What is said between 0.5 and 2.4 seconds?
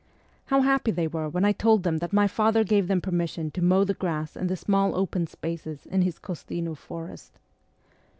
happy they were when I told them that my